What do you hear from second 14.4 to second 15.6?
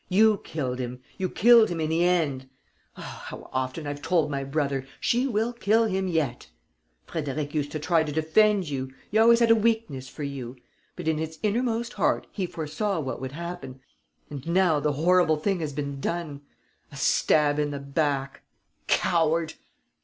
now the horrible thing